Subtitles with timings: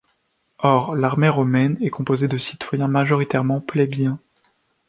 [0.63, 4.17] Or l'armée romaine est composée de citoyens, majoritairement plébéiens.